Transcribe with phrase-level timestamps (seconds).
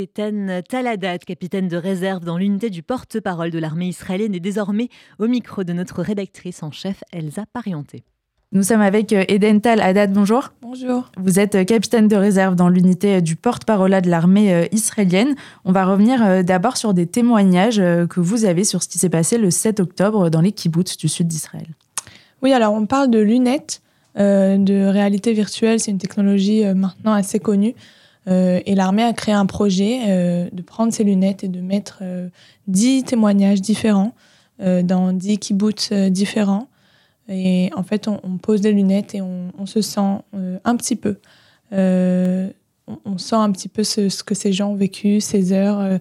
[0.00, 4.88] Capitaine Taladat, capitaine de réserve dans l'unité du porte-parole de l'armée israélienne, est désormais
[5.18, 8.02] au micro de notre rédactrice en chef Elsa Parienté.
[8.52, 10.54] Nous sommes avec euh, Eden Tal bonjour.
[10.62, 11.12] Bonjour.
[11.18, 15.34] Vous êtes euh, capitaine de réserve dans l'unité euh, du porte-parole de l'armée israélienne.
[15.66, 19.36] On va revenir d'abord sur des témoignages que vous avez sur ce qui s'est passé
[19.36, 21.66] le 7 octobre dans les kibbutz du sud d'Israël.
[22.40, 23.82] Oui, alors on parle de lunettes
[24.16, 25.78] de réalité virtuelle.
[25.78, 27.74] C'est une technologie maintenant assez connue
[28.30, 31.98] euh, et l'armée a créé un projet euh, de prendre ces lunettes et de mettre
[32.02, 32.28] euh,
[32.66, 34.14] dix témoignages différents
[34.82, 36.68] dans dix kibbutz différents.
[37.30, 40.18] Et en fait, on, pose des lunettes et on, se sent
[40.64, 41.16] un petit peu.
[41.72, 45.98] On, sent un petit peu ce, que ces gens ont vécu, ces heures,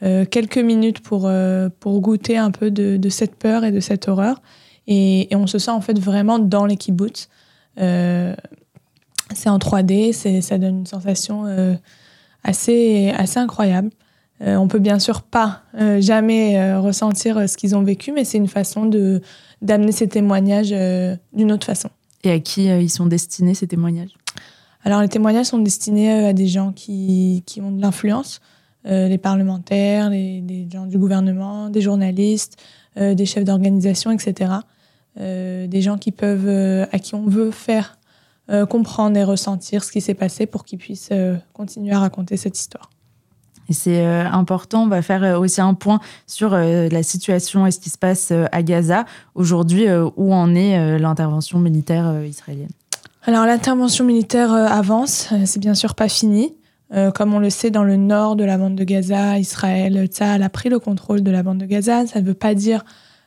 [0.00, 1.30] quelques minutes pour,
[1.78, 4.42] pour goûter un peu de, cette peur et de cette horreur.
[4.88, 7.28] Et, on se sent en fait vraiment dans les kibbutz.
[9.34, 11.74] C'est en 3D, ça donne une sensation euh,
[12.42, 13.90] assez, assez incroyable.
[14.42, 18.38] Euh, on peut bien sûr pas euh, jamais ressentir ce qu'ils ont vécu, mais c'est
[18.38, 19.20] une façon de
[19.62, 20.70] d'amener ces témoignages
[21.34, 21.90] d'une autre façon.
[22.24, 24.16] Et à qui ils sont destinés ces témoignages?
[24.84, 28.40] Alors les témoignages sont destinés à des gens qui, qui ont de l'influence,
[28.86, 32.56] les parlementaires, les, les, gens du gouvernement, des journalistes,
[32.96, 34.52] des chefs d'organisation, etc.
[35.18, 37.98] des gens qui peuvent, à qui on veut faire
[38.50, 42.36] euh, comprendre et ressentir ce qui s'est passé pour qu'ils puissent euh, continuer à raconter
[42.36, 42.90] cette histoire.
[43.68, 47.78] Et c'est euh, important, on va faire aussi un point sur la situation et ce
[47.78, 49.04] qui se passe à Gaza
[49.36, 52.72] aujourd'hui, où en est l'intervention militaire israélienne.
[53.24, 56.56] Alors l'intervention militaire avance, c'est bien sûr pas fini.
[57.14, 60.68] comme on le sait, dans le nord de la bande de Gaza, Israël, a pris
[60.68, 62.08] le contrôle de la bande de Gaza.
[62.08, 62.84] Ça ne veut pas dire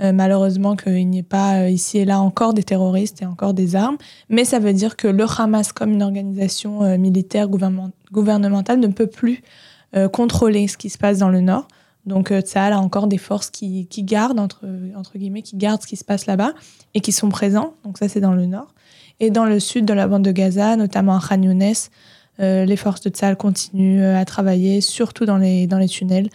[0.00, 3.54] euh, malheureusement qu'il n'y ait pas euh, ici et là encore des terroristes et encore
[3.54, 3.96] des armes,
[4.28, 9.06] mais ça veut dire que le Hamas, comme une organisation euh, militaire gouvernementale, ne peut
[9.06, 9.42] plus
[10.12, 11.68] contrôler ce qui se passe dans le nord.
[12.04, 14.66] Donc ça a encore des forces qui, gardent, entre,
[15.16, 16.52] guillemets, qui gardent ce qui se passe là-bas
[16.94, 17.74] et qui sont présents.
[17.84, 18.74] Donc ça, c'est dans le nord.
[19.20, 21.74] Et dans le sud de la bande de Gaza, notamment à Khan Younes,
[22.40, 26.28] les forces de Tzal continuent à travailler, surtout dans les, tunnels,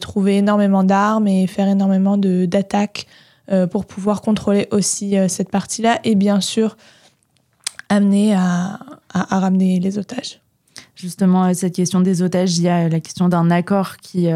[0.00, 3.06] trouver énormément d'armes et faire énormément d'attaques
[3.52, 6.78] euh, pour pouvoir contrôler aussi euh, cette partie-là et bien sûr
[7.90, 8.78] amener à,
[9.12, 10.40] ramener les otages.
[10.96, 14.28] Justement, cette question des otages, il y a la question d'un accord qui,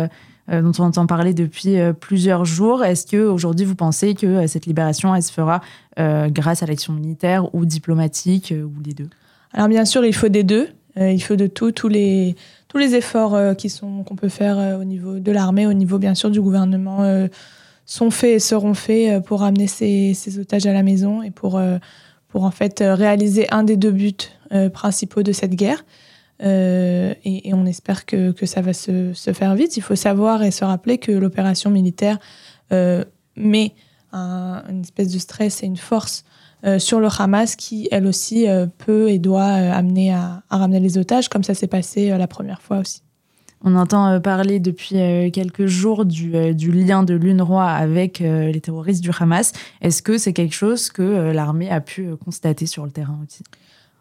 [0.53, 2.85] dont on entend parler depuis plusieurs jours.
[2.85, 5.63] Est-ce que aujourd'hui vous pensez que cette libération, elle se fera
[5.97, 9.09] grâce à l'action militaire ou diplomatique ou les deux?
[9.53, 10.69] Alors bien sûr, il faut des deux.
[10.97, 11.73] il faut de tout.
[11.73, 12.37] Tous les,
[12.69, 15.73] tous les efforts euh, qui sont qu'on peut faire euh, au niveau de l'armée, au
[15.73, 17.27] niveau bien sûr du gouvernement, euh,
[17.87, 21.59] sont faits et seront faits pour amener ces, otages à la maison et pour,
[22.29, 24.13] pour en fait réaliser un des deux buts
[24.75, 25.87] principaux de cette guerre.
[26.43, 29.79] Et, on espère que, ça va se, faire vite.
[29.79, 32.19] Il faut savoir et se rappeler que l'opération militaire
[32.71, 33.73] met
[34.13, 36.27] un, une espèce de stress et une force
[36.65, 40.81] euh, sur le Hamas qui, elle aussi, euh, peut et doit euh, amener à, ramener
[40.81, 43.03] les otages, comme ça s'est passé la première fois aussi.
[43.63, 44.95] On entend parler depuis
[45.33, 49.51] quelques jours du, lien de l'UNRWA avec les terroristes du Hamas.
[49.81, 53.43] Est-ce que c'est quelque chose que l'armée a pu constater sur le terrain aussi?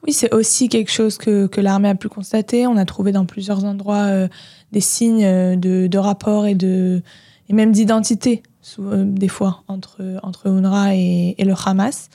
[0.06, 2.68] Oui, c'est aussi quelque chose que, l'armée a pu constater.
[2.68, 4.28] On a trouvé dans plusieurs endroits
[4.72, 5.26] des signes
[5.60, 7.02] de, de rapport et, de,
[7.50, 8.44] et même d'identité,
[8.78, 12.12] des fois, entre, entre UNRWA et le Hamas.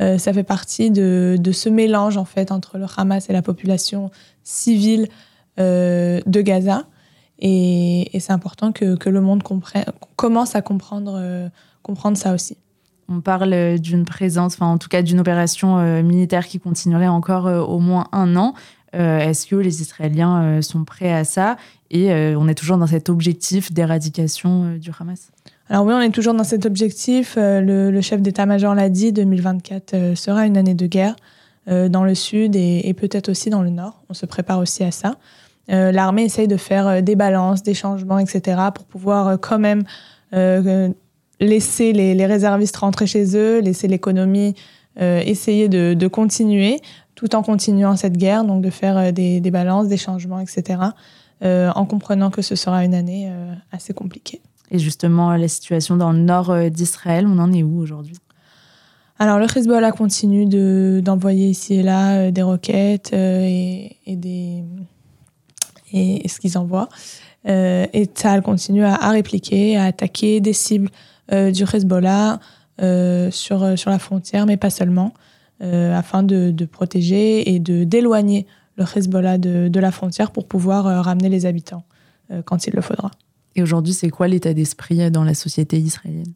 [0.00, 4.10] Euh, ça fait partie de, ce mélange en fait entre le Hamas et la population
[4.42, 5.08] civile
[5.60, 6.84] euh, de Gaza.
[7.38, 9.42] Et, c'est important que, le monde
[10.16, 11.48] commence à comprendre, euh,
[11.82, 12.56] comprendre ça aussi.
[13.08, 17.78] On parle d'une présence, enfin en tout cas d'une opération militaire qui continuerait encore au
[17.78, 18.54] moins un an.
[18.94, 21.58] Est-ce que les Israéliens sont prêts à ça?
[21.90, 25.32] Et on est toujours dans cet objectif d'éradication du Hamas?
[25.70, 27.36] Alors oui, on est toujours dans cet objectif.
[27.38, 31.16] Euh, le, chef d'état-major l'a dit, 2024 euh, sera une année de guerre
[31.68, 34.02] euh, dans le sud et, peut-être aussi dans le nord.
[34.10, 35.16] On se prépare aussi à ça.
[35.68, 38.60] L'armée essaye de faire des balances, des changements, etc.
[38.74, 39.84] pour pouvoir quand même
[41.40, 44.54] laisser les, réservistes rentrer chez eux, laisser l'économie
[45.00, 46.82] essayer de, continuer
[47.14, 50.80] tout en continuant cette guerre, donc de faire des, des balances, des changements, etc.
[51.42, 53.32] en comprenant que ce sera une année
[53.72, 54.42] assez compliquée.
[54.70, 58.16] Et justement, la situation dans le nord euh, d'Israël, on en est où aujourd'hui?
[59.18, 60.46] Alors le Hezbollah continue
[61.00, 64.64] d'envoyer ici et là euh, des roquettes euh, et,
[66.26, 66.88] ce qu'ils envoient.
[67.46, 70.90] et Tzal continue à, répliquer, à attaquer des cibles
[71.30, 72.40] du Hezbollah
[73.30, 75.14] sur, sur la frontière, mais pas seulement,
[75.60, 81.28] afin de, de, protéger et d'éloigner le Hezbollah de, de, la frontière pour pouvoir ramener
[81.28, 81.84] les habitants
[82.44, 83.12] quand il le faudra.
[83.56, 86.32] Et aujourd'hui, c'est quoi l'état d'esprit dans la société israélienne?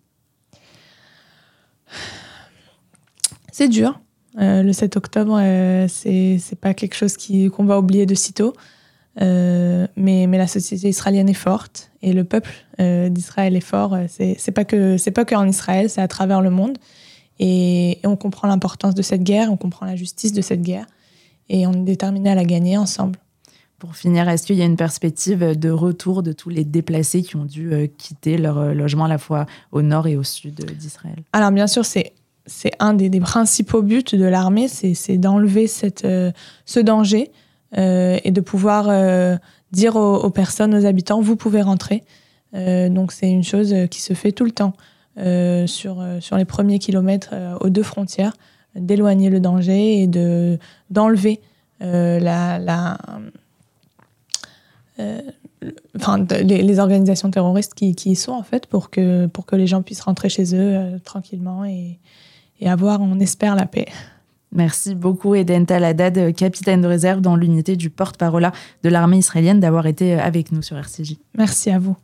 [3.52, 4.00] C'est dur.
[4.36, 5.40] le 7 octobre,
[5.88, 8.54] c'est pas quelque chose qu'on va oublier de sitôt.
[9.20, 12.50] Euh, mais, mais, la société israélienne est forte et le peuple
[12.80, 13.96] euh, d'Israël est fort.
[14.08, 16.78] C'est pas que c'est pas qu'en Israël, c'est à travers le monde.
[17.40, 20.86] Et, on comprend l'importance de cette guerre, on comprend la justice de cette guerre,
[21.48, 23.18] et on est déterminé à la gagner ensemble.
[23.78, 27.36] Pour finir, est-ce qu'il y a une perspective de retour de tous les déplacés qui
[27.36, 31.16] ont dû euh, quitter leur logement à la fois au nord et au sud d'Israël?
[31.32, 32.12] Alors bien sûr, c'est
[32.46, 36.06] c'est un des, principaux buts de l'armée, c'est d'enlever cette
[36.64, 37.30] ce danger
[37.76, 39.36] euh, et de pouvoir euh,
[39.72, 42.02] dire aux, personnes, aux habitants, vous pouvez rentrer.
[42.54, 44.75] Euh, donc c'est une chose qui se fait tout le temps
[45.66, 48.34] sur, sur les premiers kilomètres aux deux frontières,
[48.76, 50.58] d'éloigner le danger et de
[50.90, 51.40] d'enlever
[51.80, 52.98] la, la
[55.96, 59.56] enfin, les, les, organisations terroristes qui, qui, y sont en fait pour que, pour que
[59.56, 61.98] les gens puissent rentrer chez eux tranquillement et,
[62.60, 63.86] et avoir, on espère, la paix.
[64.52, 68.50] Merci beaucoup Eden Taladad, capitaine de réserve dans l'unité du porte-parole
[68.82, 71.16] de l'armée israélienne, d'avoir été avec nous sur RCJ.
[71.36, 71.96] Merci à vous.